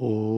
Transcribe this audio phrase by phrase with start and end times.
[0.00, 0.29] Oh.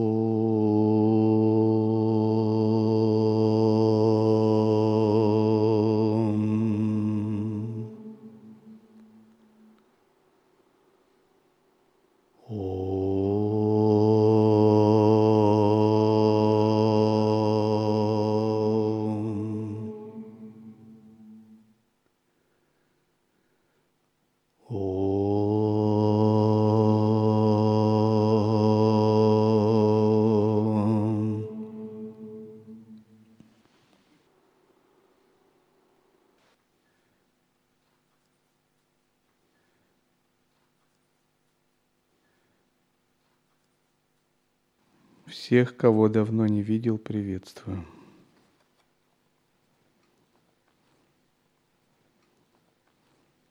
[45.52, 47.84] Всех, кого давно не видел, приветствую.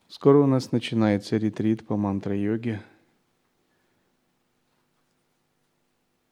[0.07, 2.81] Скоро у нас начинается ретрит по мантра-йоге,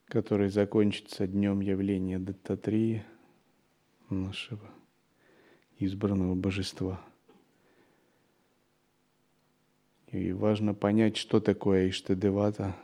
[0.06, 3.04] который закончится днем явления Даттатрии,
[4.08, 4.68] нашего
[5.78, 7.00] избранного божества.
[10.08, 12.74] И важно понять, что такое Иштадевата,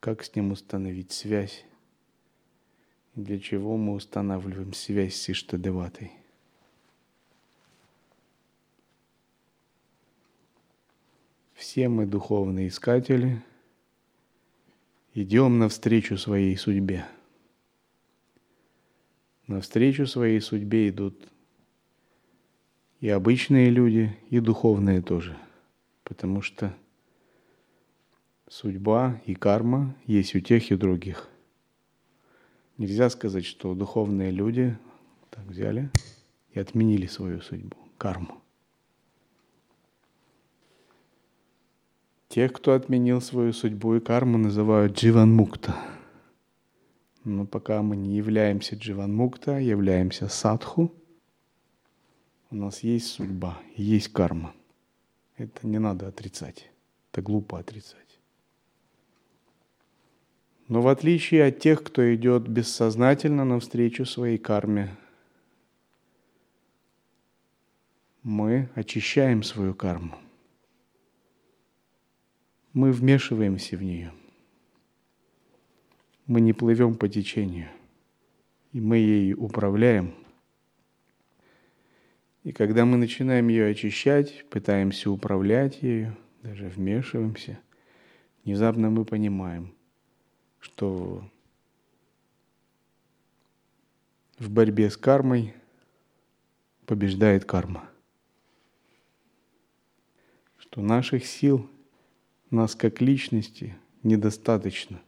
[0.00, 1.66] как с ним установить связь
[3.14, 6.12] для чего мы устанавливаем связь с Иштадеватой.
[11.54, 13.42] Все мы духовные искатели,
[15.14, 17.06] идем навстречу своей судьбе.
[19.46, 21.28] Навстречу своей судьбе идут
[23.00, 25.36] и обычные люди, и духовные тоже,
[26.02, 26.74] потому что
[28.48, 31.28] судьба и карма есть у тех и других.
[32.76, 34.76] Нельзя сказать, что духовные люди
[35.30, 35.90] так взяли
[36.50, 38.40] и отменили свою судьбу, карму.
[42.28, 45.76] Тех, кто отменил свою судьбу и карму, называют дживан мукта.
[47.22, 50.92] Но пока мы не являемся дживан мукта, являемся садху,
[52.50, 54.52] у нас есть судьба, есть карма.
[55.36, 56.70] Это не надо отрицать.
[57.12, 58.03] Это глупо отрицать.
[60.68, 64.96] Но в отличие от тех, кто идет бессознательно навстречу своей карме,
[68.22, 70.16] мы очищаем свою карму.
[72.72, 74.12] Мы вмешиваемся в нее.
[76.26, 77.68] Мы не плывем по течению,
[78.72, 80.14] и мы ей управляем.
[82.42, 87.58] И когда мы начинаем ее очищать, пытаемся управлять ею, даже вмешиваемся,
[88.44, 89.74] внезапно мы понимаем–
[90.64, 91.22] что
[94.38, 95.54] в борьбе с кармой
[96.86, 97.84] побеждает карма.
[100.56, 101.68] Что наших сил,
[102.50, 105.02] нас как личности недостаточно.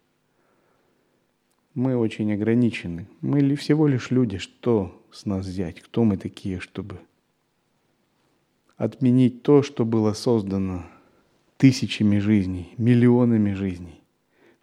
[1.73, 3.09] Мы очень ограничены.
[3.23, 5.81] Мы всего лишь люди, что с нас взять?
[5.81, 7.01] Кто мы такие, чтобы
[8.77, 10.85] отменить то, что было создано
[11.57, 14.03] тысячами жизней, миллионами жизней?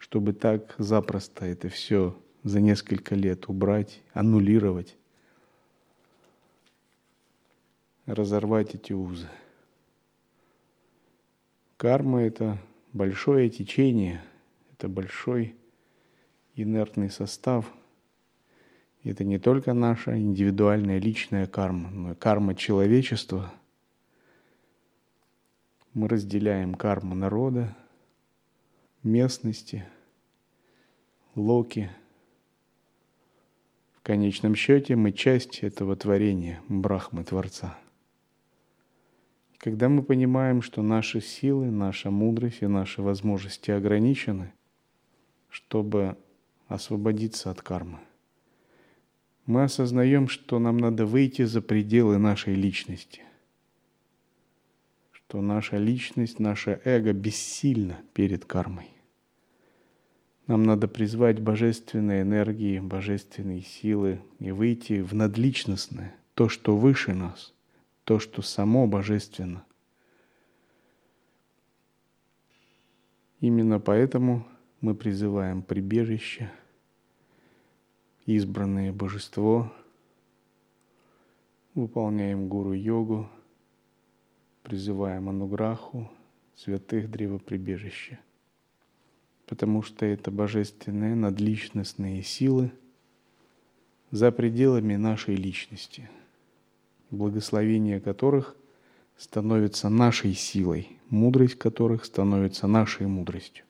[0.04, 4.98] Чтобы так запросто это все за несколько лет убрать, аннулировать,
[8.04, 9.26] разорвать эти узы.
[11.78, 12.58] Карма– это
[12.92, 14.22] большое течение,
[14.74, 15.56] это большой
[16.54, 17.72] инертный состав.
[19.04, 23.54] Это не только наша индивидуальная личная карма, но и карма человечества.
[25.94, 27.74] Мы разделяем карму народа,
[29.04, 29.84] местности,
[31.34, 31.90] локи.
[33.92, 37.78] В конечном счете мы часть этого творения, Брахмы Творца.
[39.58, 44.52] Когда мы понимаем, что наши силы, наша мудрость и наши возможности ограничены,
[45.48, 46.16] чтобы
[46.66, 48.00] освободиться от кармы,
[49.46, 53.22] мы осознаем, что нам надо выйти за пределы нашей личности–
[55.34, 58.88] что наша личность, наше эго бессильно перед кармой.
[60.46, 67.52] Нам надо призвать божественные энергии, божественные силы и выйти в надличностное, то, что выше нас,
[68.04, 69.64] то, что само божественно.
[73.40, 74.46] Именно поэтому
[74.80, 76.48] мы призываем прибежище,
[78.24, 79.72] избранное божество,
[81.74, 83.28] выполняем гуру-йогу,
[84.64, 86.10] призываем ануграху,
[86.56, 88.18] святых древоприбежища
[89.46, 92.72] потому что это божественные надличностные силы
[94.10, 96.08] за пределами нашей личности,
[97.10, 98.56] благословение которых
[99.16, 103.64] становится нашей силой, мудрость которых становится нашей мудростью.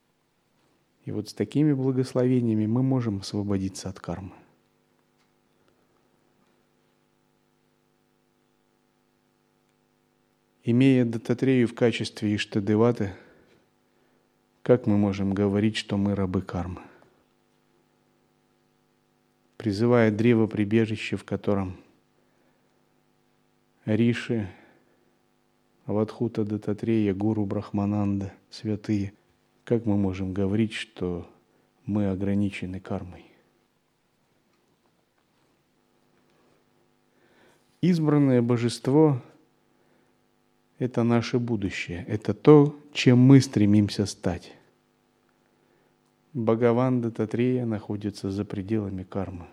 [1.04, 4.32] И вот с такими благословениями мы можем освободиться от кармы.
[10.66, 13.12] Имея Дататрею в качестве Иштадеваты,
[14.62, 16.80] как мы можем говорить, что мы рабы кармы?
[19.58, 21.76] Призывая древо прибежище, в котором
[23.84, 24.48] Риши,
[25.84, 29.12] Авадхута Дататрея, Гуру Брахмананда, святые,
[29.64, 31.28] как мы можем говорить, что
[31.84, 33.26] мы ограничены кармой?
[37.82, 39.20] Избранное божество–
[40.84, 44.52] это наше будущее, это то, чем мы стремимся стать.
[46.34, 49.46] Бхагаван Дататрея находится за пределами кармы.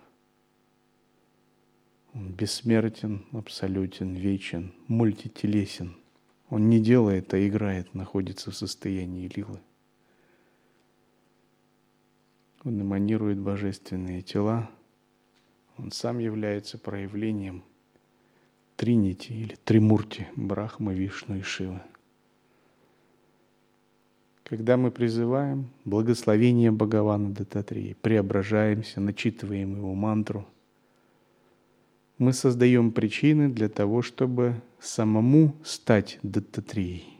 [2.13, 5.95] Он бессмертен, абсолютен, вечен, мультителесен.
[6.49, 9.59] Он не делает, а играет, находится в состоянии лилы.
[12.65, 14.69] Он эманирует божественные тела.
[15.77, 17.63] Он сам является проявлением–
[18.81, 21.83] Тринити или Тримурти, Брахма, Вишну и Шива.
[24.43, 30.47] Когда мы призываем благословение Бхагавана Дататрии, преображаемся, начитываем его мантру,
[32.17, 37.19] мы создаем причины для того, чтобы самому стать Дататрией.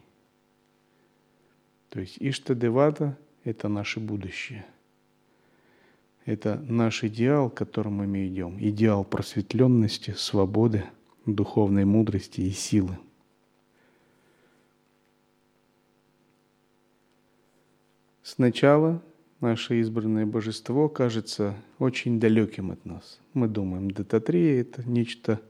[1.89, 4.65] То есть Иштадевата– это наше будущее.
[6.25, 8.57] Это наш идеал, к которому мы идем.
[8.59, 10.85] Идеал просветленности, свободы–
[11.25, 12.97] духовной мудрости и силы.
[18.23, 19.01] Сначала
[19.41, 23.19] наше избранное божество кажется очень далеким от нас.
[23.33, 25.41] Мы думаем, Дататрия– это нечто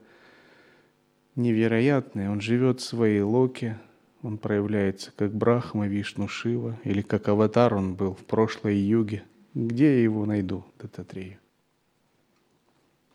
[1.36, 2.30] невероятное.
[2.30, 3.80] Он живет в своей локе,
[4.24, 9.24] он проявляется как Брахма, Вишну, Шива, или как аватар он был в прошлой юге.
[9.54, 11.41] Где я его найду, Дататрию?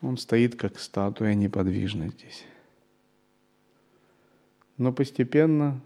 [0.01, 2.45] Он стоит как статуя неподвижно здесь.
[4.77, 5.81] Но постепенно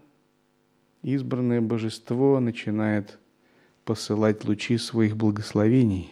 [1.02, 3.18] избранное божество начинает
[3.84, 6.10] посылать лучи своих благословений.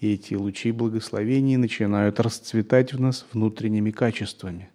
[0.00, 4.70] И эти лучи благословений начинают расцветать в нас внутренними качествами.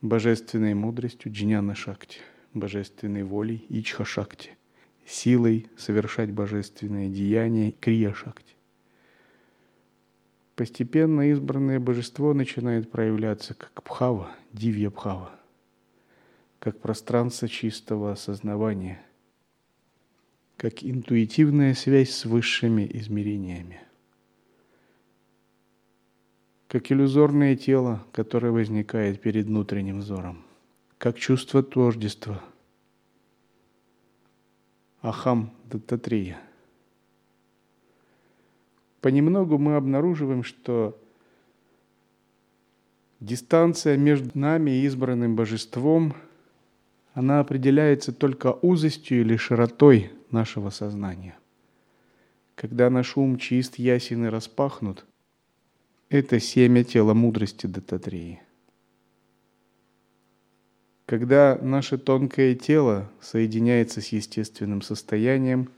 [0.00, 2.18] Божественной мудростью Джняна Шакти,
[2.54, 4.56] божественной волей Ичха Шакти,
[5.06, 8.57] силой совершать божественное деяние Крия Шакти.
[10.58, 15.30] Постепенно избранное божество начинает проявляться как Бхава, Дивья Бхава,
[16.58, 19.00] как пространство чистого осознавания,
[20.56, 23.80] как интуитивная связь с высшими измерениями,
[26.66, 30.44] как иллюзорное тело, которое возникает перед внутренним взором,
[30.98, 32.42] как чувство тождества,
[35.02, 36.40] ахам даттатрия–
[39.08, 41.00] понемногу мы обнаруживаем, что
[43.20, 46.14] дистанция между нами и избранным божеством,
[47.14, 51.38] она определяется только узостью или широтой нашего сознания.
[52.54, 55.06] Когда наш ум чист, ясен и распахнут,
[56.10, 58.42] это семя тела мудрости Дататрии.
[61.06, 65.70] Когда наше тонкое тело соединяется с естественным состоянием–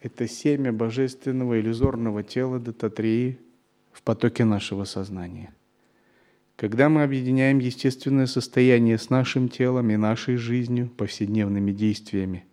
[0.00, 3.38] это семя божественного иллюзорного тела Дататрии
[3.92, 5.54] в потоке нашего сознания.
[6.56, 12.44] Когда мы объединяем естественное состояние с нашим телом и нашей жизнью, повседневными действиями,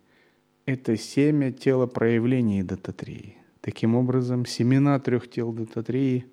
[0.64, 3.36] это семя тела проявлений Дататрии.
[3.60, 6.26] Таким образом, семена трех тел Дататрии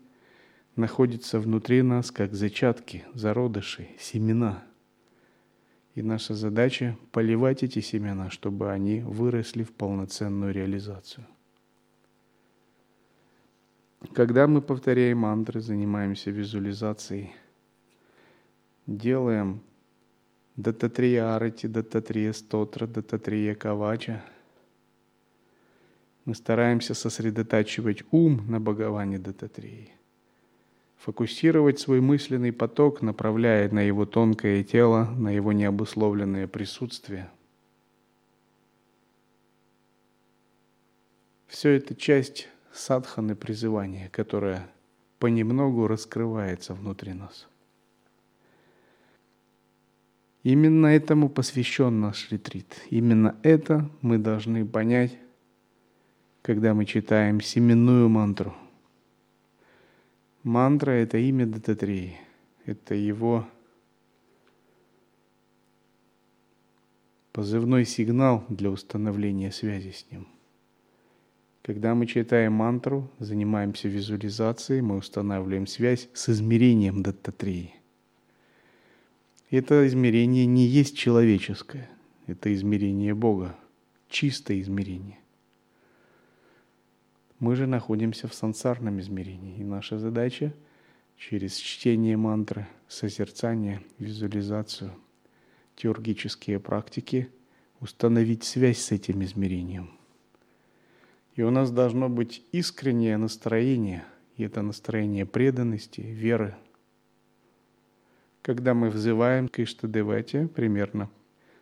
[0.75, 4.63] находятся внутри нас как зачатки, зародыши, семена–
[5.95, 11.25] и наша задача– поливать эти семена, чтобы они выросли в полноценную реализацию.
[14.13, 17.33] Когда мы повторяем мантры, занимаемся визуализацией,
[18.87, 19.61] делаем
[20.55, 24.23] Дататрия Арати, Дататрия Стотра, Дататрия Кавача,
[26.25, 29.91] мы стараемся сосредотачивать ум на Бхагаване Дататрии–
[31.03, 37.29] фокусировать свой мысленный поток, направляя на его тонкое тело, на его необусловленное присутствие.
[41.47, 44.69] Все это часть садханы призывания, которая
[45.19, 47.49] понемногу раскрывается внутри нас.
[50.43, 52.81] Именно этому посвящен наш ретрит.
[52.89, 55.17] Именно это мы должны понять,
[56.41, 58.55] когда мы читаем семенную мантру–
[60.43, 62.17] Мантра– это имя Дататрии.
[62.65, 63.47] Это его
[67.31, 70.27] позывной сигнал для установления связи с Ним.
[71.61, 77.73] Когда мы читаем мантру, занимаемся визуализацией, мы устанавливаем связь с измерением Даттатрии.
[79.49, 81.89] Это измерение не есть человеческое,
[82.27, 83.55] это измерение Бога,
[84.09, 85.22] чистое измерение.
[87.43, 90.53] Мы же находимся в сансарном измерении, и наша задача
[91.17, 94.93] через чтение мантры, созерцание, визуализацию,
[95.75, 97.27] теургические практики
[97.81, 99.91] установить связь с этим измерением.
[101.35, 104.05] И у нас должно быть искреннее настроение,
[104.37, 106.55] и это настроение преданности, веры.
[108.41, 111.09] Когда мы взываем к Иштадевате примерно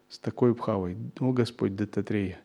[0.09, 2.39] с такой бхавой, «О Господь Дататрея,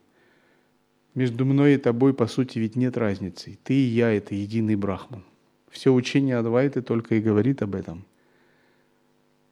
[1.16, 3.58] между мной и тобой, по сути, ведь нет разницы.
[3.64, 5.24] Ты и я— это единый брахман.
[5.70, 8.04] Все учение Адвайты только и говорит об этом.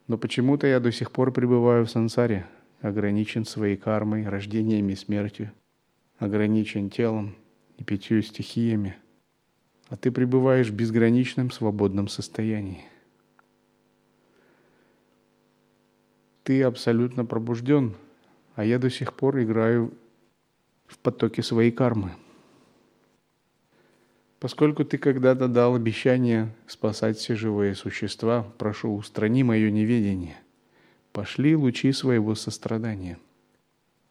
[0.07, 2.45] Но почему-то я до сих пор пребываю в сансаре,
[2.81, 5.51] ограничен своей кармой, рождениями и смертью,
[6.19, 7.35] ограничен телом
[7.77, 8.95] и пятью стихиями,
[9.89, 12.85] а ты пребываешь в безграничном свободном состоянии.
[16.43, 17.95] Ты абсолютно пробужден,
[18.53, 19.91] а я до сих пор играю
[20.87, 22.11] в потоке своей кармы.
[24.39, 30.37] Поскольку ты когда-то дал обещание спасать все живые существа, прошу, устрани мое неведение.
[31.13, 33.17] Пошли лучи своего сострадания,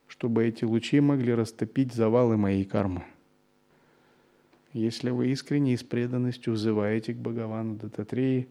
[0.09, 3.04] чтобы эти лучи могли растопить завалы моей кармы.
[4.73, 8.49] Если вы искренне и с преданностью взываете к Бхагавану Дататреи,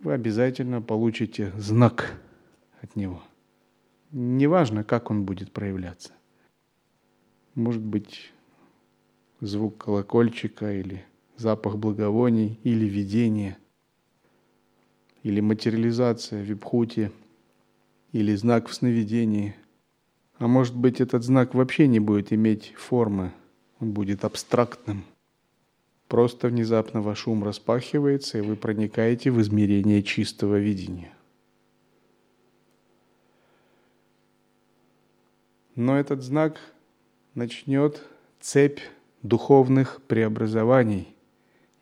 [0.00, 2.20] вы обязательно получите знак
[2.82, 3.22] от него.
[4.12, 6.12] Неважно, как он будет проявляться.
[7.58, 8.30] Может быть,
[9.40, 11.04] звук колокольчика или
[11.36, 13.58] запах благовоний или видение,
[15.24, 17.10] или материализация в випхути,
[18.12, 19.56] или знак в сновидении.
[20.38, 23.32] А может быть, этот знак вообще не будет иметь формы,
[23.80, 25.04] он будет абстрактным.
[26.06, 31.12] Просто внезапно ваш ум распахивается, и вы проникаете в измерение чистого видения.
[35.74, 36.60] Но этот знак
[37.38, 38.02] начнет
[38.40, 38.80] цепь
[39.22, 41.14] духовных преобразований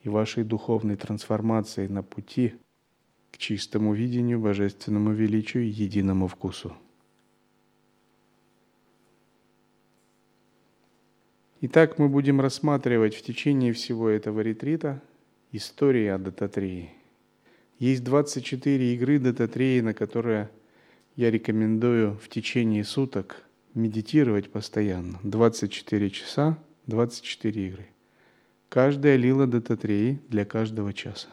[0.03, 2.55] и вашей духовной трансформации на пути
[3.33, 6.77] к чистому видению, божественному величию и единому вкусу.
[11.63, 15.03] Итак, мы будем рассматривать в течение всего этого ретрита
[15.53, 16.91] истории о Дататрии.
[17.79, 20.51] Есть 24 игры Дататрии, на которые
[21.17, 23.46] я рекомендую в течение суток
[23.77, 25.21] медитировать постоянно.
[25.23, 27.87] 24 часа, 24 игры.
[28.69, 31.29] Каждая лила дататреи для каждого часа.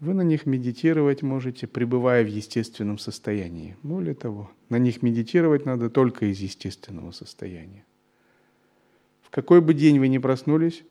[0.00, 3.76] Вы на них медитировать можете, пребывая в естественном состоянии.
[3.82, 7.84] Более того, на них медитировать надо только из естественного состояния.
[9.22, 10.84] В какой бы день вы ни проснулись,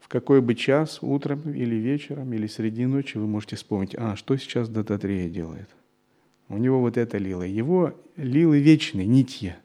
[0.00, 4.36] в какой бы час, утром или вечером, или среди ночи, вы можете вспомнить, а, что
[4.36, 5.68] сейчас Дататрея делает–
[6.52, 7.44] у него вот это лила.
[7.44, 9.56] Его лилы вечные, нитья.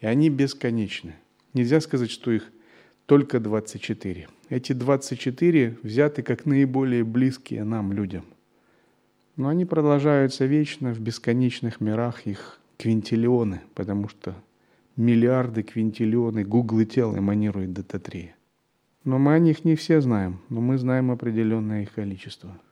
[0.00, 1.14] И они бесконечны.
[1.54, 2.50] Нельзя сказать, что их
[3.06, 4.28] только 24.
[4.50, 8.24] Эти 24 взяты как наиболее близкие нам, людям.
[9.36, 14.36] Но они продолжаются вечно в бесконечных мирах, их квинтиллионы, потому что
[14.96, 18.30] миллиарды квинтиллионы гуглы тел эманируют дата-3.
[19.04, 22.60] Но мы о них не все знаем, но мы знаем определенное их количество–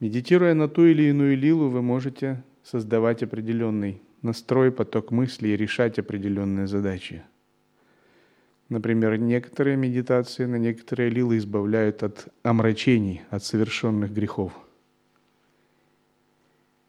[0.00, 5.98] Медитируя на ту или иную лилу, вы можете создавать определенный настрой, поток мыслей и решать
[5.98, 7.22] определенные задачи.
[8.70, 14.52] Например, некоторые медитации на некоторые лилы избавляют от омрачений, от совершенных грехов.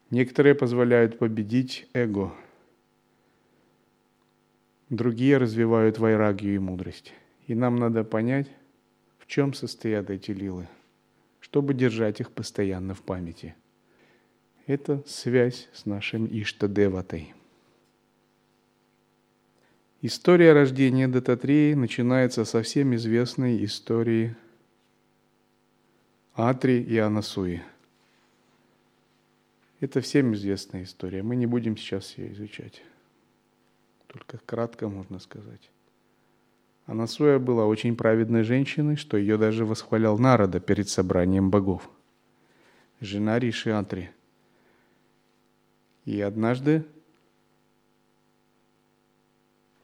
[0.09, 2.31] Некоторые позволяют победить эго.
[4.89, 7.13] Другие развивают вайрагию и мудрость.
[7.47, 8.47] И нам надо понять,
[9.19, 10.67] в чем состоят эти лилы–
[11.51, 13.55] чтобы держать их постоянно в памяти.
[14.67, 17.33] Это связь с нашим Иштадеватой.
[20.01, 24.33] История рождения Дататреи начинается со всем известной истории
[26.35, 27.61] Атри и Анасуи.
[29.81, 31.21] Это всем известная история.
[31.21, 32.81] Мы не будем сейчас ее изучать.
[34.07, 35.69] Только кратко можно сказать.
[36.91, 41.89] Анасуя была очень праведной женщиной, что ее даже восхвалял Нарада перед собранием богов.
[42.99, 44.09] Жена Риши Атри.
[46.03, 46.83] И однажды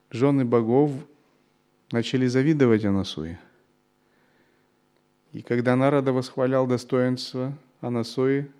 [0.09, 0.91] жены богов
[1.93, 3.39] начали завидовать Анасуе.
[5.31, 8.51] И когда Нарада восхвалял достоинство Анасуи,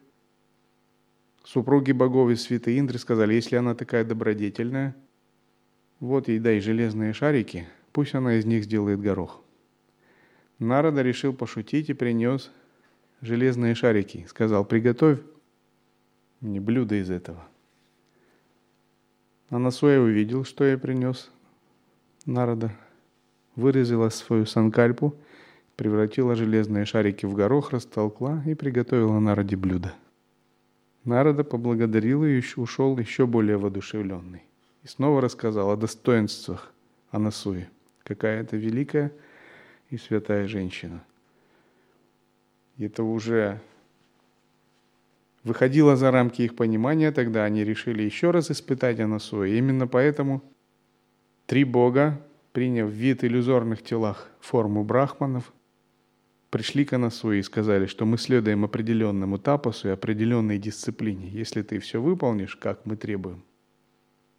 [1.43, 4.95] Супруги богов и святые Индры сказали, если она такая добродетельная,
[5.99, 9.41] вот ей дай железные шарики, пусть она из них сделает горох.
[10.59, 12.51] Народа решил пошутить и принес
[13.21, 14.27] железные шарики.
[14.29, 15.19] Сказал, приготовь
[16.39, 17.43] мне блюдо из этого.
[19.49, 21.31] Анасуя увидел, что я принес
[22.27, 22.71] народа,
[23.55, 25.15] вырезала свою санкальпу,
[25.75, 29.91] превратила железные шарики в горох, растолкла и приготовила народе блюдо.
[31.03, 34.43] Народа поблагодарил и ушел еще более воодушевленный.
[34.83, 36.71] И снова рассказал о достоинствах
[37.09, 37.67] Анасуи.
[38.07, 39.11] Какая это великая
[39.89, 41.03] и святая женщина.
[42.77, 43.59] И это уже
[45.43, 49.57] выходило за рамки их понимания, тогда они решили еще раз испытать Анасуи.
[49.57, 50.41] Именно поэтому
[51.47, 52.21] три бога,
[52.53, 55.51] приняв вид иллюзорных телах форму брахманов,
[56.49, 61.27] пришли к Анасуи и сказали, что мы следуем определенному тапосу и определенной дисциплине.
[61.27, 63.43] Если ты все выполнишь, как мы требуем,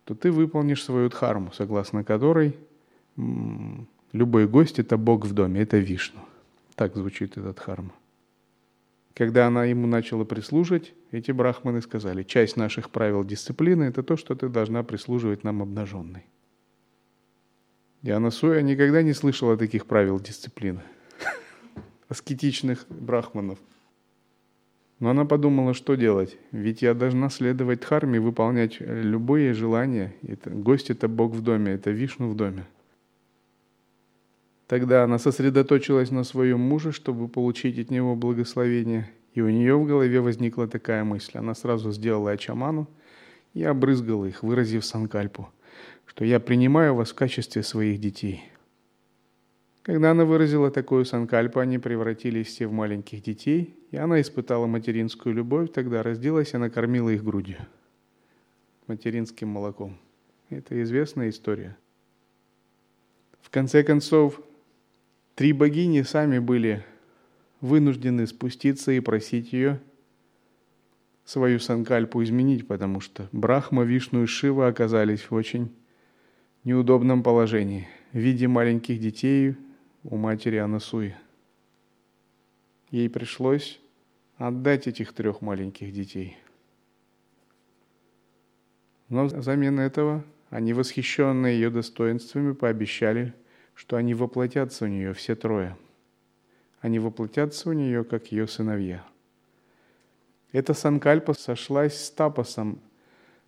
[0.05, 2.57] то ты выполнишь свою дхарму, согласно которой
[4.13, 6.21] любой гость– это Бог в доме, это Вишну.
[6.75, 7.93] Так звучит этот дхарма.
[9.15, 14.37] Когда она ему начала прислуживать, эти брахманы сказали, часть наших правил дисциплины– это то, что
[14.37, 16.25] ты должна прислуживать нам обнаженной.
[18.03, 20.83] И Анасуя никогда не слышала таких правил дисциплины–
[22.09, 23.59] аскетичных брахманов.
[25.01, 30.15] Но она подумала, что делать, ведь я должна следовать дхарме, выполнять любые желания.
[30.23, 32.67] Это, гость– это Бог в доме, это Вишну в доме.
[34.69, 39.11] Тогда она сосредоточилась на своем муже, чтобы получить от него благословение.
[39.35, 41.39] И у нее в голове возникла такая мысль.
[41.39, 42.89] Она сразу сделала ачаману
[43.55, 45.49] и обрызгала их, выразив санкальпу,
[46.07, 48.45] что я принимаю вас в качестве своих детей–
[49.89, 55.35] когда она выразила такую санкальпу, они превратились все в маленьких детей, и она испытала материнскую
[55.35, 57.57] любовь, тогда разделась и накормила их грудью,
[58.87, 59.99] материнским молоком.
[60.51, 61.75] Это известная история.
[63.41, 64.43] В конце концов,
[65.39, 66.85] три богини сами были
[67.61, 69.81] вынуждены спуститься и просить ее
[71.25, 75.73] свою санкальпу изменить, потому что Брахма, Вишну и Шива оказались в очень
[76.65, 77.87] неудобном положении.
[78.13, 79.55] В виде маленьких детей
[80.03, 81.15] у матери Анасуи.
[82.91, 83.81] Ей пришлось
[84.39, 86.37] отдать этих трех маленьких детей.
[89.09, 93.35] Но взамен этого они, восхищенные ее достоинствами, пообещали,
[93.79, 95.77] что они воплотятся у нее все трое.
[96.81, 99.07] Они воплотятся у нее, как ее сыновья.
[100.51, 102.81] Эта санкальпа сошлась с тапосом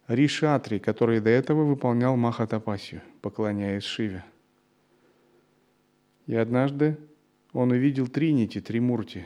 [0.07, 4.25] Ришатри, который до этого выполнял Махатапасию, поклоняясь Шиве–
[6.31, 6.97] и однажды
[7.53, 9.25] он увидел Тринити, Тримурти.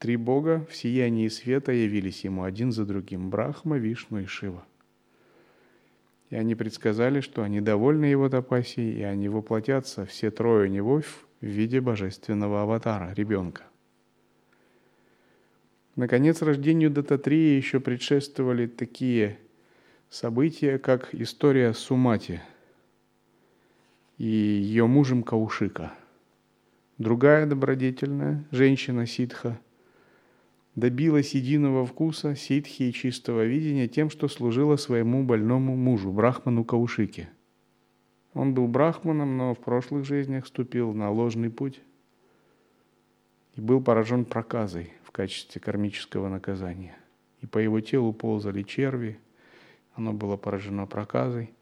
[0.00, 4.64] Три бога в сиянии света явились ему один за другим– Брахма, Вишну и Шива.
[6.30, 11.00] И они предсказали, что они довольны его тапасией, и они воплотятся все трое у него
[11.00, 13.62] в виде божественного аватара, ребенка.
[15.96, 19.38] Наконец, рождению Дататрии еще предшествовали такие
[20.10, 22.40] события, как история Сумати
[24.18, 25.92] и ее мужем Каушика–
[26.98, 29.60] Другая добродетельная, женщина ситха,
[30.78, 37.28] добилась единого вкуса, ситхи и чистого видения тем, что служила своему больному мужу, брахману Каушике.
[38.34, 41.80] Он был брахманом, но в прошлых жизнях вступил на ложный путь
[43.56, 46.96] и был поражен проказой в качестве кармического наказания.
[47.40, 49.18] И по его телу ползали черви,
[49.94, 51.52] оно было поражено проказой.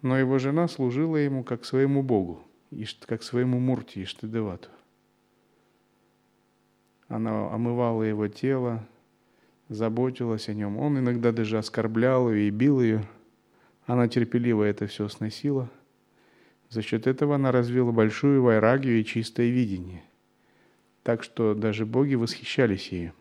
[0.00, 2.42] Но его жена служила ему как своему богу–
[3.06, 4.68] как своему Мурти Иштадевату.
[7.12, 8.88] Она омывала его тело,
[9.68, 10.78] заботилась о нем.
[10.78, 13.06] Он иногда даже оскорблял ее и бил ее.
[13.84, 15.68] Она терпеливо это все сносила.
[16.70, 20.02] За счет этого она развила большую вайрагию и чистое видение.
[21.02, 23.12] Так что даже боги восхищались ею.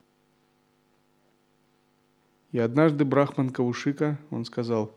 [2.53, 4.95] И однажды Брахман Каушика, он сказал,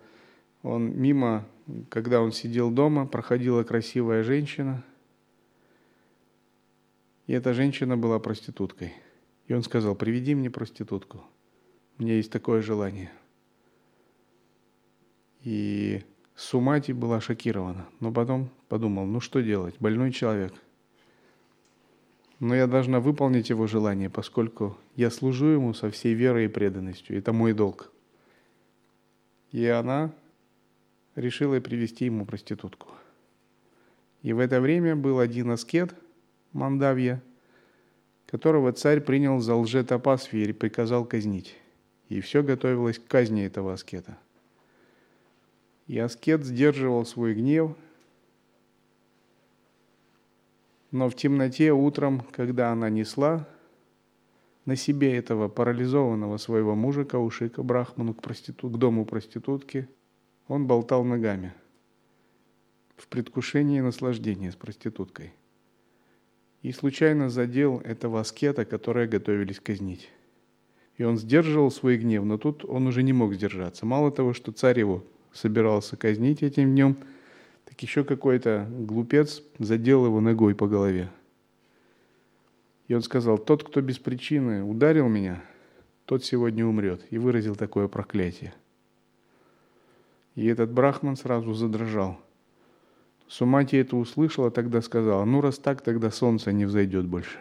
[0.62, 1.44] он мимо
[1.88, 4.84] когда он сидел дома, проходила красивая женщина,
[7.26, 8.94] и эта женщина была проституткой.
[9.46, 11.22] И он сказал, приведи мне проститутку,
[11.98, 13.12] у меня есть такое желание.
[15.42, 16.02] И
[16.34, 20.52] Сумати была шокирована, но потом подумал, ну что делать, больной человек.
[22.40, 27.16] Но я должна выполнить его желание, поскольку я служу ему со всей верой и преданностью.
[27.16, 27.92] Это мой долг.
[29.52, 30.12] И она
[31.14, 32.88] решила привести ему проститутку.
[34.22, 35.94] И в это время был один аскет,
[36.54, 37.20] Мандавья,
[38.26, 41.56] которого царь принял за лжетопасви и приказал казнить.
[42.08, 44.16] и все готовилось к казни этого аскета.
[45.88, 47.76] И аскет сдерживал свой гнев,
[50.92, 53.48] но в темноте утром, когда она несла
[54.64, 59.88] на себе этого парализованного своего мужа Каушика Брахману к, проститут, к дому проститутки,
[60.46, 61.52] он болтал ногами
[62.96, 65.32] в предвкушении наслаждения с проституткой.
[66.64, 70.08] И случайно задел этого аскета, которые готовились казнить.
[70.96, 73.84] И он сдерживал свой гнев, но тут он уже не мог сдержаться.
[73.84, 76.96] Мало того, что царь его собирался казнить этим днем,
[77.66, 81.10] так еще какой-то глупец задел его ногой по голове.
[82.88, 85.44] И он сказал, тот, кто без причины ударил меня,
[86.06, 87.04] тот сегодня умрет.
[87.10, 88.54] И выразил такое проклятие.
[90.34, 92.23] И этот брахман сразу задрожал.
[93.26, 97.38] Сумати это услышала, тогда сказала, ну раз так, тогда солнце не взойдет больше.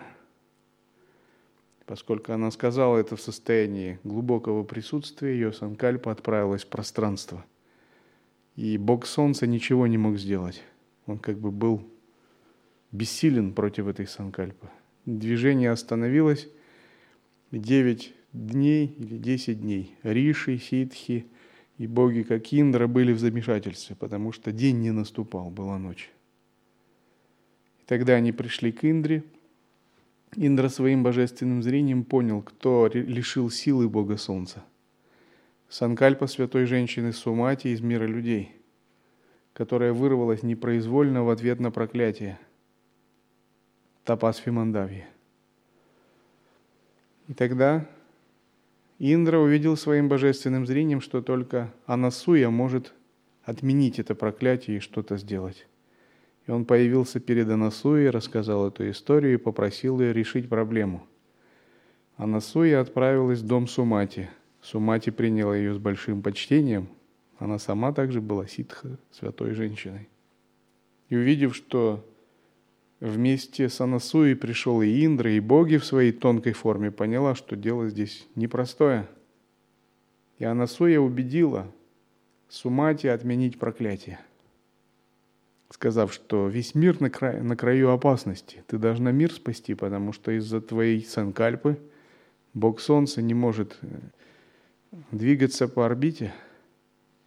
[1.85, 7.45] Поскольку она сказала это в состоянии глубокого присутствия, ее санкальпа отправилась в пространство.
[8.55, 10.63] И Бог Солнца ничего не мог сделать.
[11.05, 11.83] Он как бы был
[12.91, 14.69] бессилен против этой санкальпы.
[15.05, 16.47] Движение остановилось.
[17.51, 21.27] Девять дней или десять дней Риши, Ситхи
[21.77, 26.11] и боги, как Индра, были в замешательстве, потому что день не наступал, была ночь.
[27.81, 29.23] И тогда они пришли к Индре.
[30.35, 34.63] Индра своим божественным зрением понял, кто лишил силы Бога Солнца.
[35.69, 38.51] Санкальпа святой женщины Сумати из мира людей,
[39.53, 42.39] которая вырвалась непроизвольно в ответ на проклятие–
[44.03, 45.05] Тапасви Мандави.
[47.29, 47.87] И тогда
[48.99, 52.93] Индра увидел своим божественным зрением, что только Анасуя может
[53.43, 55.67] отменить это проклятие и что-то сделать.
[56.47, 61.07] И он появился перед Анасуей, рассказал эту историю и попросил ее решить проблему.
[62.17, 64.29] Анасуя отправилась в дом Сумати.
[64.61, 66.89] Сумати приняла ее с большим почтением.
[67.39, 70.07] Она сама также была ситха, святой женщиной.
[71.09, 72.05] И увидев, что
[73.03, 77.89] Вместе с Анасуей пришел и Индра, и боги в своей тонкой форме поняла, что дело
[77.89, 79.09] здесь непростое.
[80.37, 81.69] И Анасуя убедила
[82.47, 84.21] Сумати отменить проклятие,
[85.69, 88.63] сказав, что весь мир на, краю, на краю опасности.
[88.67, 91.77] Ты должна мир спасти, потому что из-за твоей санкальпы
[92.53, 93.87] Бог Солнца не может э,
[95.11, 96.33] двигаться по орбите.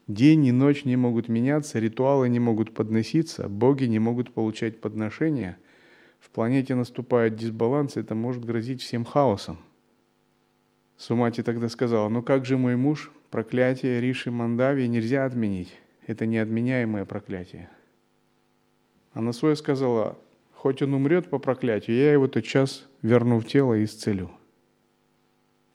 [0.07, 5.59] День и ночь не могут меняться, ритуалы не могут подноситься, боги не могут получать подношения–
[6.21, 9.59] в планете наступает дисбаланс, это может грозить всем хаосом.
[10.97, 15.73] Сумати тогда сказала, ну как же мой муж, проклятие Риши Мандави нельзя отменить.
[16.07, 17.69] Это неотменяемое проклятие.
[19.13, 20.17] А Насоя сказала,
[20.53, 24.31] хоть он умрет по проклятию, я его тотчас верну в тело и исцелю.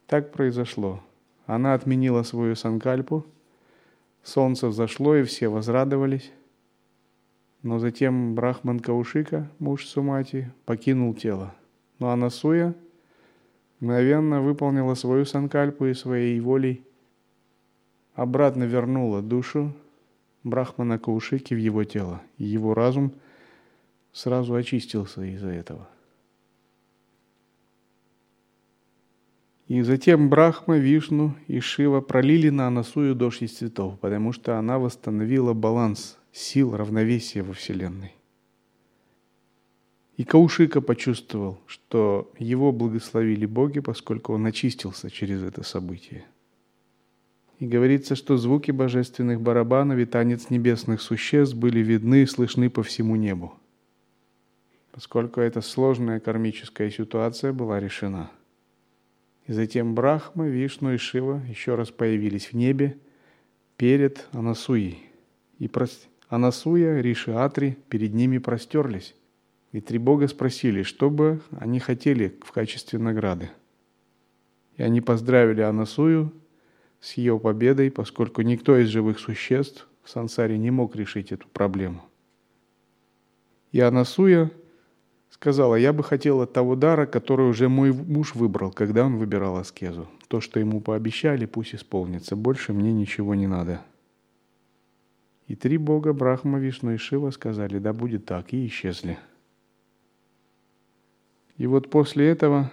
[0.06, 1.02] Так произошло.
[1.46, 3.26] Она отменила свою санкальпу,
[4.22, 6.30] солнце взошло, и все возрадовались.
[7.62, 11.54] Но затем Брахман Каушика, муж Сумати, покинул тело.
[12.00, 12.74] Но Анасуя
[13.78, 16.84] мгновенно выполнила свою санкальпу и своей волей
[18.14, 19.72] обратно вернула душу
[20.42, 22.20] Брахмана Каушики в его тело.
[22.36, 23.12] И его разум
[24.12, 25.88] сразу очистился из-за этого.
[29.68, 34.78] И затем Брахма, Вишну и Шива пролили на Анасую дождь из цветов, потому что она
[34.78, 38.14] восстановила баланс сил равновесия во Вселенной.
[40.16, 46.24] И Каушика почувствовал, что его благословили боги, поскольку он очистился через это событие.
[47.58, 52.82] И говорится, что звуки божественных барабанов и танец небесных существ были видны и слышны по
[52.82, 53.54] всему небу,
[54.90, 58.30] поскольку эта сложная кармическая ситуация была решена.
[59.46, 62.98] И затем Брахма, Вишну и Шива еще раз появились в небе
[63.76, 64.98] перед Анасуей
[65.58, 65.68] и
[66.32, 69.14] Анасуя, Риши Атри перед ними простерлись.
[69.72, 73.50] И три бога спросили, что бы они хотели в качестве награды.
[74.78, 76.32] И они поздравили Анасую
[77.00, 82.02] с ее победой, поскольку никто из живых существ в сансаре не мог решить эту проблему.
[83.70, 84.50] И Анасуя
[85.28, 90.08] сказала, я бы хотела того дара, который уже мой муж выбрал, когда он выбирал аскезу.
[90.28, 92.36] То, что ему пообещали, пусть исполнится.
[92.36, 93.82] Больше мне ничего не надо.
[95.52, 99.18] И три бога Брахма, Вишну и Шива сказали, да будет так, и исчезли.
[101.58, 102.72] И вот после этого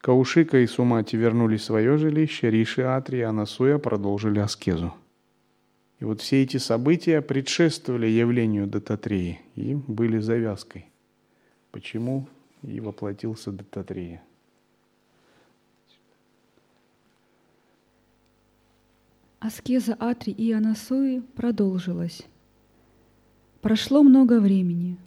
[0.00, 4.92] Каушика и Сумати вернулись в свое жилище, Риши, Атри и Анасуя продолжили аскезу.
[6.00, 10.86] И вот все эти события предшествовали явлению Дататреи и были завязкой.
[11.70, 12.26] Почему
[12.62, 14.24] и воплотился Дататрея.
[19.42, 22.24] Аскеза Атри и Анасуи продолжилась.
[23.62, 24.98] Прошло много времени.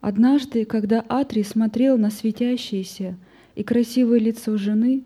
[0.00, 3.18] Однажды, когда Атри смотрел на светящееся
[3.54, 5.04] и красивое лицо жены,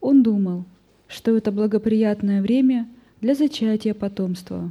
[0.00, 0.66] он думал,
[1.08, 2.88] что это благоприятное время
[3.20, 4.70] для зачатия потомства.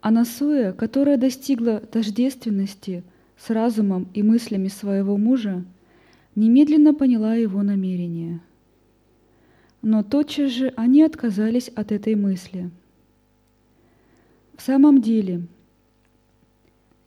[0.00, 3.04] Анасуя, которая достигла тождественности
[3.36, 5.62] с разумом и мыслями своего мужа,
[6.34, 8.40] немедленно поняла его намерение–
[9.82, 12.70] но тотчас же они отказались от этой мысли.
[14.56, 15.42] В самом деле,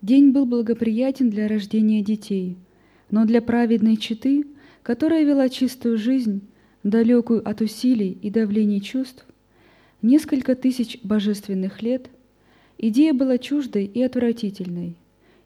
[0.01, 2.55] день был благоприятен для рождения детей,
[3.09, 4.45] но для праведной четы,
[4.83, 6.41] которая вела чистую жизнь,
[6.83, 9.25] далекую от усилий и давлений чувств,
[10.01, 12.09] несколько тысяч божественных лет,
[12.77, 14.95] идея была чуждой и отвратительной.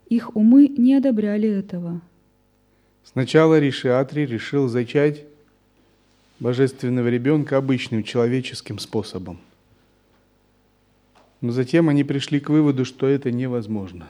[0.08, 2.02] Их умы не одобряли этого.
[3.04, 5.26] Сначала Ришиатри решил зачать
[6.40, 9.40] божественного ребенка обычным человеческим способом.
[11.42, 14.10] Но затем они пришли к выводу, что это невозможно.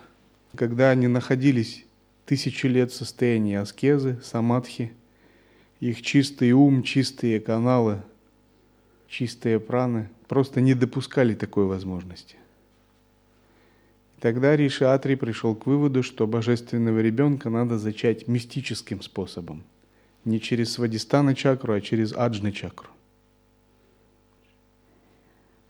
[0.56, 1.86] Когда они находились
[2.26, 4.94] тысячи лет в состоянии аскезы, самадхи,
[5.80, 8.02] их чистый ум, чистые каналы,
[9.08, 12.38] чистые праны просто не допускали такой возможности.
[14.20, 19.64] Тогда Ришатри пришел к выводу, что божественного ребенка надо зачать мистическим способом–
[20.26, 22.90] не через свадистана чакру, а через аджны чакру.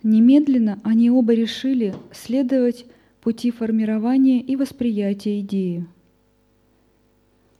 [0.02, 2.86] Немедленно они оба решили следовать
[3.22, 5.86] пути формирования и восприятия идеи.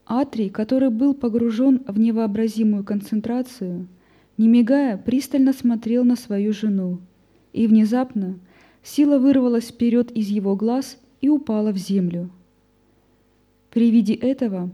[0.06, 3.88] Атрий, который был погружен в невообразимую концентрацию,
[4.38, 7.00] не мигая, пристально смотрел на свою жену,
[7.52, 8.38] и внезапно
[8.84, 12.30] сила вырвалась вперед из его глаз и упала в землю.
[13.70, 14.70] При виде этого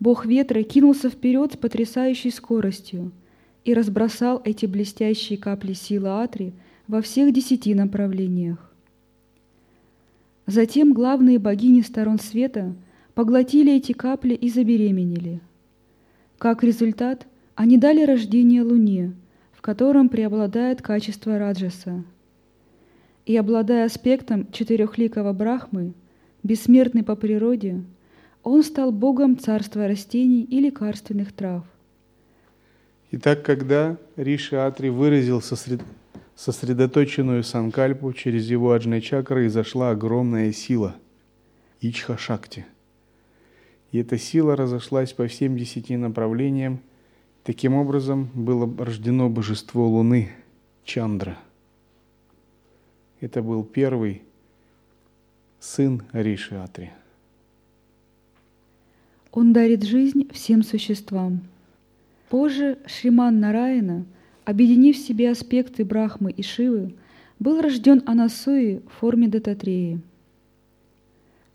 [0.00, 3.10] Бог ветра кинулся вперед с потрясающей скоростью
[3.64, 6.52] и разбросал эти блестящие капли силы Атри
[6.86, 8.72] во всех десяти направлениях.
[10.46, 12.74] Затем главные богини сторон света
[13.14, 15.40] поглотили эти капли и забеременели.
[16.38, 19.12] Как результат, они дали рождение Луне,
[19.52, 22.04] в котором преобладает качество Раджаса.
[23.26, 25.92] И обладая аспектом четырехликого Брахмы,
[26.44, 27.82] бессмертный по природе–
[28.48, 31.64] он стал богом царства растений и лекарственных трав.
[33.10, 35.80] Итак, когда Риши Атри выразил сосред...
[36.34, 40.96] сосредоточенную санкальпу, через его аджной чакры изошла огромная сила–
[41.80, 42.66] Ичха Шакти.
[43.92, 46.80] И эта сила разошлась по всем десяти направлениям.
[47.44, 50.30] Таким образом было рождено божество Луны–
[50.84, 51.38] Чандра.
[53.20, 54.22] Это был первый
[55.58, 56.90] сын Риши Атри.
[59.32, 61.40] Он дарит жизнь всем существам.
[62.30, 64.04] Позже Шриман Нараяна,
[64.44, 66.94] объединив в себе аспекты Брахмы и Шивы,
[67.38, 70.00] был рожден Анасуи в форме Дататреи.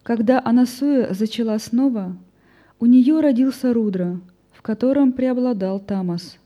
[0.04, 2.16] Когда Анасуя зачала снова,
[2.80, 4.20] у нее родился Рудра,
[4.52, 6.38] в котором преобладал Тамас.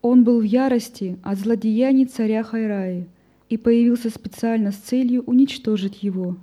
[0.00, 3.06] Он был в ярости от злодеяний царя Хайраи
[3.48, 6.36] и появился специально с целью уничтожить его.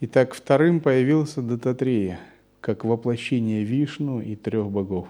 [0.00, 2.18] Итак, вторым появился Дататрея–
[2.60, 5.08] как воплощение Вишну и трех богов.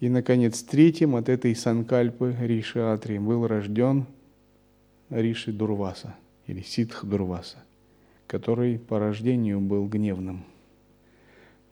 [0.00, 4.06] И, наконец, третьим от этой санкальпы Риши Атри был рожден
[5.10, 7.58] Риши Дурваса или Ситх Дурваса,
[8.26, 10.44] который по рождению был гневным.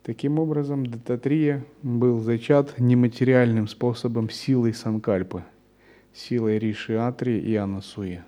[0.03, 5.45] Таким образом, Дататрия был зачат нематериальным способом силой санкальпы,
[6.15, 8.23] силой Риши Атри и Анасуи.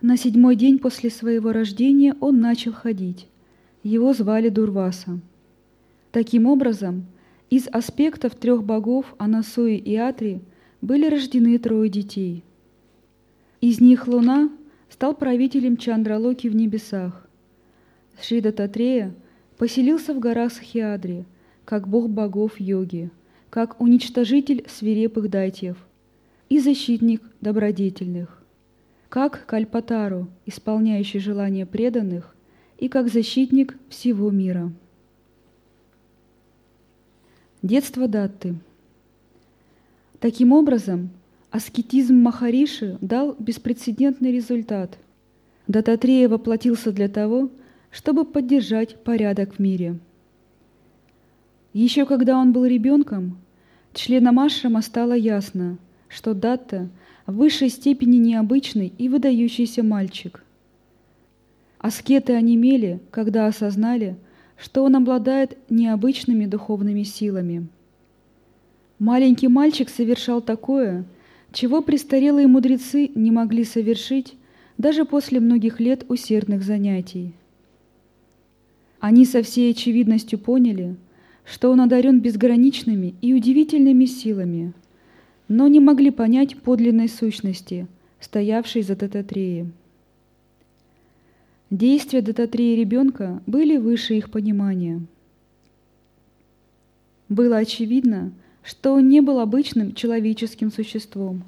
[0.00, 3.28] На седьмой день после своего рождения он начал ходить.
[3.82, 5.18] Его звали Дурваса.
[6.12, 7.06] Таким образом,
[7.50, 10.40] из аспектов трех богов Анасуи и Атри
[10.80, 12.44] были рождены трое детей.
[13.60, 14.50] Из них Луна
[14.88, 17.26] стал правителем Чандралоки в небесах.
[18.20, 19.14] Шрида Татрея
[19.58, 21.24] поселился в горах Сахиадри,
[21.64, 23.10] как бог богов йоги,
[23.50, 25.76] как уничтожитель свирепых дайтьев
[26.48, 28.42] и защитник добродетельных,
[29.08, 32.36] как Кальпатару, исполняющий желания преданных–
[32.82, 34.72] и как защитник всего мира.
[37.62, 38.56] Детство Датты.
[40.18, 41.10] Таким образом,
[41.52, 44.98] аскетизм Махариши дал беспрецедентный результат.
[45.68, 47.50] Дататрея воплотился для того,
[47.92, 50.00] чтобы поддержать порядок в мире.
[51.74, 53.38] Еще когда он был ребенком,
[53.94, 56.88] членам Ашрама стало ясно, что Датта
[57.26, 60.42] в высшей степени необычный и выдающийся мальчик–
[61.82, 64.16] Аскеты онемели, когда осознали,
[64.56, 67.66] что он обладает необычными духовными силами.
[69.00, 71.04] Маленький мальчик совершал такое,
[71.52, 74.34] чего престарелые мудрецы не могли совершить
[74.78, 77.32] даже после многих лет усердных занятий.
[79.00, 80.94] Они со всей очевидностью поняли,
[81.44, 84.72] что он одарен безграничными и удивительными силами,
[85.48, 87.88] но не могли понять подлинной сущности,
[88.20, 89.72] стоявшей за Дататреем.
[91.72, 95.00] Действия Дататрея ребенка были выше их понимания.
[97.30, 101.44] Было очевидно, что он не был обычным человеческим существом.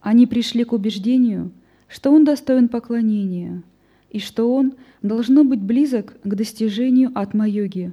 [0.00, 1.52] Они пришли к убеждению,
[1.86, 3.62] что он достоин поклонения
[4.10, 7.92] и что он должно быть близок к достижению атма-йоги,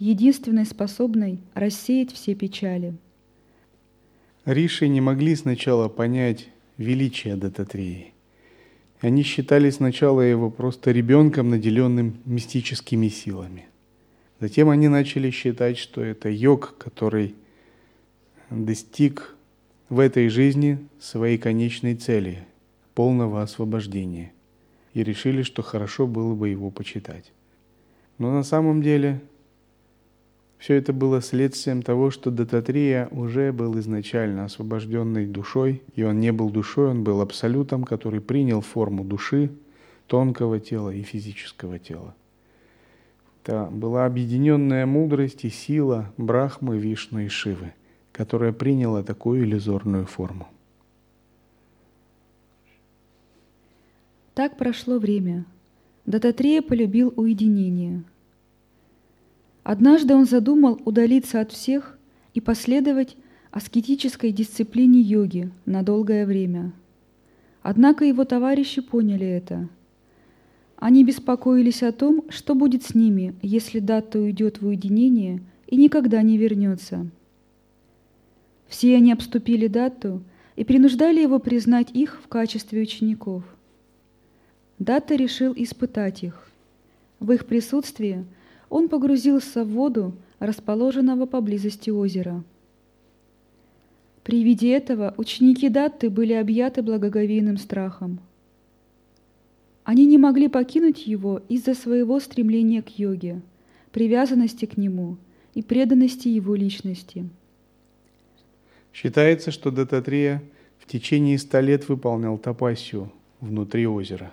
[0.00, 2.96] единственной способной рассеять все печали.
[4.44, 8.13] Риши не могли сначала понять величие Дататреи.
[9.04, 13.66] Они считали сначала его просто ребенком, наделенным мистическими силами.
[14.40, 17.34] Затем они начали считать, что это йог, который
[18.48, 19.36] достиг
[19.90, 22.46] в этой жизни своей конечной цели–
[22.94, 24.32] полного освобождения.
[24.94, 27.30] И решили, что хорошо было бы его почитать.
[28.16, 29.20] Но на самом деле
[30.64, 36.32] все это было следствием того, что Дататрия уже был изначально освобожденной душой, и он не
[36.32, 39.50] был душой, он был абсолютом, который принял форму души,
[40.06, 42.14] тонкого тела и физического тела.
[43.42, 47.74] Это была объединенная мудрость и сила Брахмы, Вишну и Шивы–
[48.14, 50.46] которая приняла такую иллюзорную форму.
[54.34, 55.44] Так прошло время.
[56.06, 58.04] Дататрея полюбил уединение.
[59.64, 61.98] Однажды он задумал удалиться от всех
[62.34, 63.16] и последовать
[63.50, 66.72] аскетической дисциплине йоги на долгое время.
[67.62, 69.68] Однако его товарищи поняли это.
[70.76, 76.20] Они беспокоились о том, что будет с ними, если Датта уйдет в уединение и никогда
[76.20, 77.06] не вернется.
[78.68, 80.22] Все они обступили Датту
[80.56, 83.44] и принуждали его признать их в качестве учеников.
[84.78, 86.50] Датта решил испытать их.
[87.18, 88.26] В их присутствии
[88.74, 92.42] он погрузился в воду, расположенного поблизости озера.
[94.24, 98.18] При виде этого ученики Датты были объяты благоговейным страхом.
[99.84, 103.42] Они не могли покинуть его из-за своего стремления к йоге,
[103.92, 105.18] привязанности к нему
[105.54, 107.28] и преданности его личности–
[108.94, 110.40] Считается, что Дататрия
[110.78, 114.30] в течение ста лет выполнял тапасию внутри озера.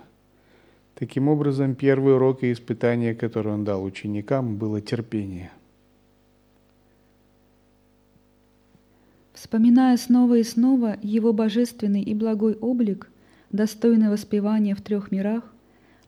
[1.02, 5.50] Таким образом, первый урок и испытание, которое он дал ученикам, было терпение.
[9.32, 13.10] Вспоминая снова и снова его божественный и благой облик,
[13.50, 15.42] достойный воспевания в трех мирах,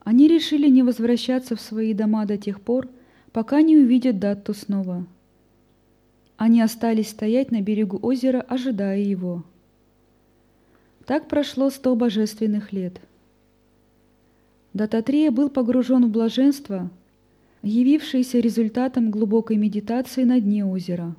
[0.05, 2.87] они решили не возвращаться в свои дома до тех пор,
[3.33, 5.05] пока не увидят Датту снова–
[6.37, 9.43] они остались стоять на берегу озера, ожидая его.
[11.05, 13.01] Так прошло сто божественных лет.
[14.75, 16.91] Дататрея был погружен в блаженство,
[17.61, 21.15] явившееся результатом глубокой медитации на дне озера.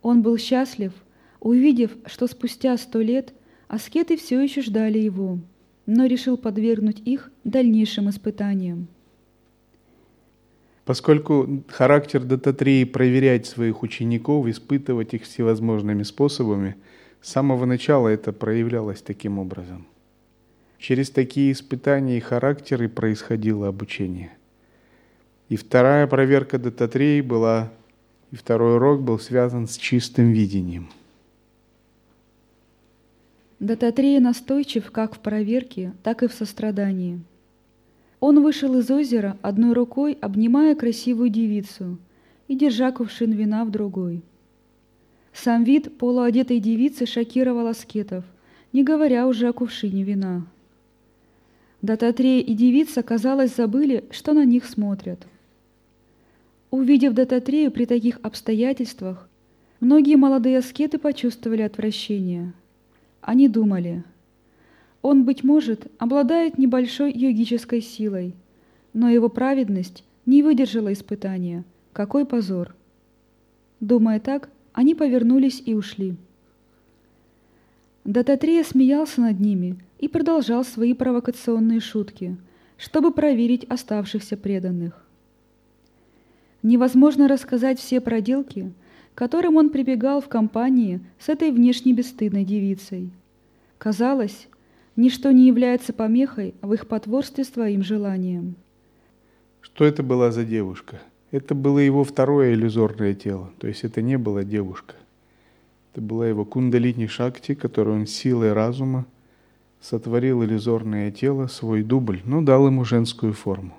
[0.00, 0.94] Он был счастлив,
[1.38, 3.34] увидев, что спустя сто лет
[3.68, 5.38] аскеты все еще ждали его,
[5.84, 8.88] но решил подвергнуть их дальнейшим испытаниям.
[10.86, 16.76] Поскольку характер Дататрии проверять своих учеников, испытывать их всевозможными способами,
[17.20, 19.86] с самого начала это проявлялось таким образом.
[20.82, 24.32] Через такие испытания и характеры происходило обучение.
[25.48, 27.70] И вторая проверка Дататрии была,
[28.32, 30.90] и второй урок был связан с чистым видением.
[33.60, 37.20] Дататрея настойчив как в проверке, так и в сострадании–
[38.22, 41.98] он вышел из озера одной рукой, обнимая красивую девицу
[42.46, 44.22] и держа кувшин вина в другой.
[45.32, 48.24] Сам вид полуодетой девицы шокировал аскетов,
[48.72, 50.46] не говоря уже о кувшине вина.
[51.82, 55.26] Дататрея и девица, казалось, забыли, что на них смотрят.
[56.70, 59.28] Увидев Дататрею при таких обстоятельствах,
[59.80, 62.54] многие молодые аскеты почувствовали отвращение.
[63.20, 64.04] Они думали–
[65.02, 68.34] он, быть может, обладает небольшой йогической силой,
[68.92, 71.64] но его праведность не выдержала испытания.
[71.92, 72.74] Какой позор!
[73.80, 76.14] Думая так, они повернулись и ушли.
[78.04, 82.36] Дататрия смеялся над ними и продолжал свои провокационные шутки,
[82.76, 85.06] чтобы проверить оставшихся преданных.
[86.62, 88.72] Невозможно рассказать все проделки,
[89.14, 93.10] которым он прибегал в компании с этой внешне бесстыдной девицей.
[93.78, 94.48] Казалось,
[94.94, 98.56] Ничто не является помехой в их потворстве своим желаниям.
[99.62, 101.00] Что это была за девушка?
[101.30, 104.94] Это было его второе иллюзорное тело, то есть это не была девушка.
[105.92, 109.06] Это была его кундалини шакти, которую он силой разума
[109.80, 113.76] сотворил иллюзорное тело, свой дубль, но дал ему женскую форму.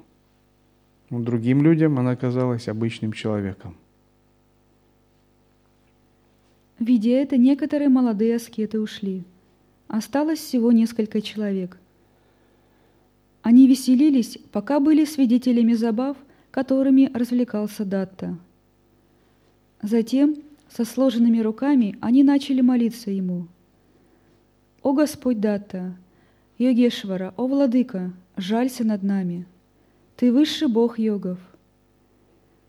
[1.09, 3.75] Но другим людям она казалась обычным человеком.
[6.77, 9.23] Видя это, некоторые молодые аскеты ушли.
[9.87, 11.77] Осталось всего несколько человек.
[13.41, 16.17] Они веселились, пока были свидетелями забав,
[16.51, 18.37] которыми развлекался Датта.
[19.81, 20.35] Затем,
[20.75, 23.47] со сложенными руками, они начали молиться ему.
[24.81, 25.95] «О Господь Датта,
[26.57, 29.45] Йогешвара, о Владыка, жалься над нами!
[30.15, 31.39] Ты высший Бог йогов!»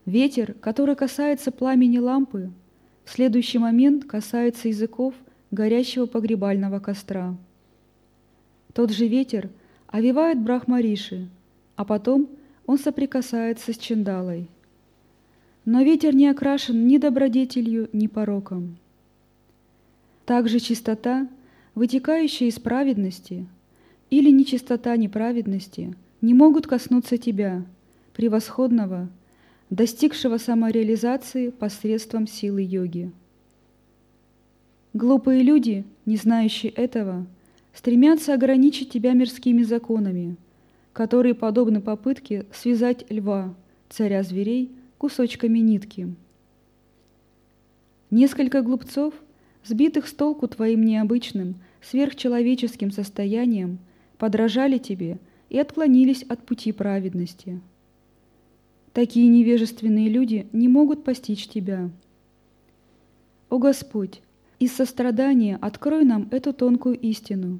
[0.05, 2.51] Ветер, который касается пламени лампы,
[3.03, 5.15] в следующий момент касается языков
[5.51, 7.35] горящего погребального костра.
[8.73, 9.49] Тот же ветер–
[9.95, 11.29] овивает Брахмариши,
[11.77, 12.29] а потом
[12.65, 14.49] он соприкасается с Чендалой.
[15.65, 18.77] Но ветер не окрашен ни добродетелью, ни пороком.
[20.25, 21.27] Также чистота,
[21.73, 23.47] вытекающая из праведности,
[24.11, 27.65] или нечистота неправедности, не могут коснуться тебя,
[28.13, 29.09] превосходного,
[29.69, 33.11] достигшего самореализации посредством силы йоги.
[34.93, 37.25] Глупые люди, не знающие этого,
[37.73, 40.37] стремятся ограничить тебя мирскими законами,
[40.93, 43.53] которые подобны попытке связать льва,
[43.89, 46.13] царя зверей, кусочками нитки.
[48.11, 49.13] Несколько глупцов,
[49.63, 53.79] сбитых с толку твоим необычным, сверхчеловеческим состоянием,
[54.17, 55.19] подражали тебе
[55.49, 57.59] и отклонились от пути праведности.
[58.93, 61.89] Такие невежественные люди не могут постичь тебя.
[63.49, 64.21] О Господь,
[64.59, 67.59] из сострадания открой нам эту тонкую истину.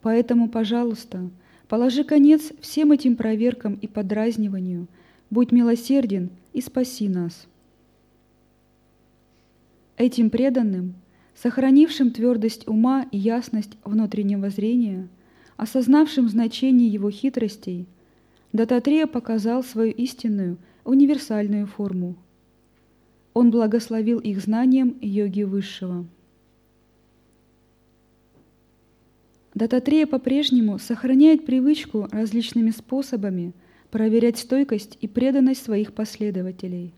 [0.00, 1.28] Поэтому, пожалуйста,
[1.68, 4.86] положи конец всем этим проверкам и подразниванию,
[5.30, 7.46] будь милосерден и спаси нас.
[9.96, 10.94] Этим преданным,
[11.34, 15.08] сохранившим твердость ума и ясность внутреннего зрения,
[15.56, 17.86] осознавшим значение его хитростей,
[18.52, 22.16] Дататрея показал свою истинную, универсальную форму–
[23.36, 26.06] он благословил их знанием йоги Высшего.
[29.52, 33.52] Дататрея по-прежнему сохраняет привычку различными способами
[33.96, 36.92] проверять стойкость и преданность своих последователей.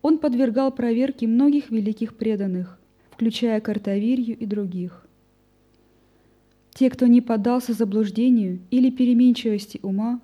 [0.00, 2.78] Он подвергал проверке многих великих преданных,
[3.10, 5.06] включая Картавирью и других.
[6.72, 10.18] Те, кто не поддался заблуждению или переменчивости ума,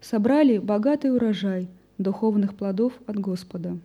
[0.00, 1.66] собрали богатый урожай
[1.98, 3.76] духовных плодов от Господа.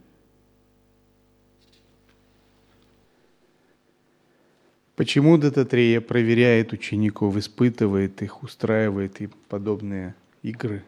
[4.96, 10.14] Почему Дататрея проверяет учеников, испытывает их, устраивает им подобные
[10.44, 10.84] игры?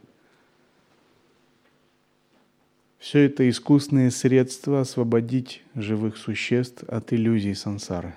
[3.08, 8.16] Все это искусные средства освободить живых существ от иллюзий сансары.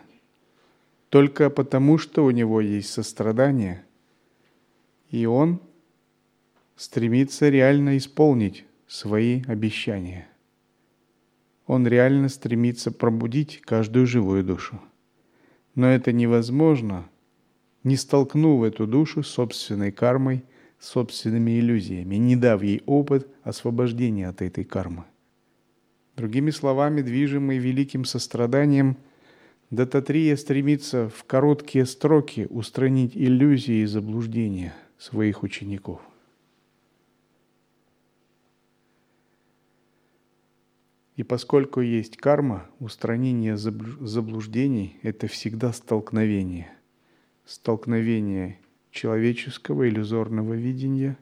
[1.11, 3.85] Только потому, что у него есть сострадание,
[5.13, 5.61] и он
[6.75, 10.27] стремится реально исполнить свои обещания.
[11.69, 14.81] Он реально стремится пробудить каждую живую душу.
[15.77, 17.09] Но это невозможно,
[17.85, 20.43] не столкнув эту душу с собственной кармой,
[20.81, 25.05] собственными иллюзиями, не дав ей опыт освобождения от этой кармы.
[26.17, 28.97] Другими словами, движимый великим состраданием,
[29.71, 36.01] Дататрия стремится в короткие строки устранить иллюзии и заблуждения своих учеников.
[41.15, 46.73] И поскольку есть карма, устранение заблуждений– это всегда столкновение.
[47.45, 48.59] Столкновение
[48.91, 51.17] человеческого иллюзорного видения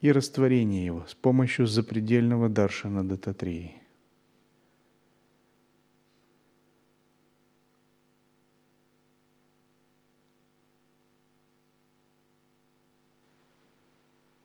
[0.00, 3.76] и растворение его с помощью запредельного даршана Дататрии.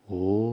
[0.08, 0.47] О.